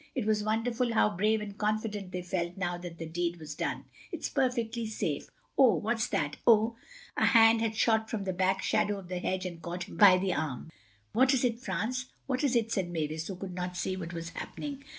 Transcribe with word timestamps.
It 0.15 0.25
was 0.25 0.41
wonderful 0.43 0.95
how 0.95 1.15
brave 1.15 1.41
and 1.41 1.55
confident 1.55 2.11
they 2.11 2.23
felt 2.23 2.57
now 2.57 2.75
that 2.75 2.97
the 2.97 3.05
deed 3.05 3.37
was 3.37 3.53
done. 3.53 3.85
"It's 4.11 4.29
perfectly 4.29 4.87
safe—Oh, 4.87 5.75
what's 5.75 6.07
that! 6.07 6.37
Oh!" 6.47 6.75
A 7.15 7.25
hand 7.25 7.61
had 7.61 7.75
shot 7.75 8.09
from 8.09 8.23
the 8.23 8.33
black 8.33 8.63
shadow 8.63 8.97
of 8.97 9.09
the 9.09 9.19
hedge 9.19 9.45
and 9.45 9.61
caught 9.61 9.83
him 9.83 9.97
by 9.97 10.17
the 10.17 10.33
arm. 10.33 10.71
"What 11.13 11.35
is 11.35 11.45
it, 11.45 11.59
France? 11.59 12.07
What 12.25 12.43
is 12.43 12.55
it?" 12.55 12.71
said 12.71 12.89
Mavis, 12.89 13.27
who 13.27 13.35
could 13.35 13.53
not 13.53 13.77
see 13.77 13.95
what 13.95 14.11
was 14.11 14.29
happening. 14.29 14.83